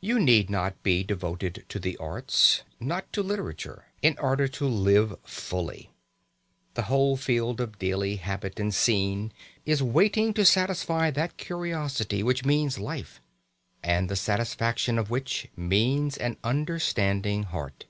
[0.00, 5.14] You need not be devoted to the arts, not to literature, in order to live
[5.22, 5.90] fully.
[6.74, 9.32] The whole field of daily habit and scene
[9.64, 13.20] is waiting to satisfy that curiosity which means life,
[13.80, 17.84] and the satisfaction of which means an understanding heart.